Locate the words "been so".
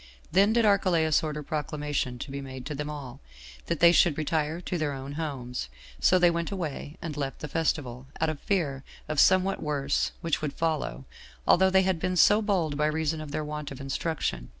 11.99-12.41